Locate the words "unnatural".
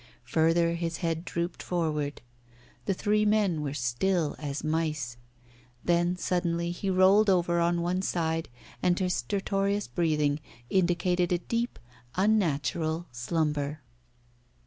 12.15-13.09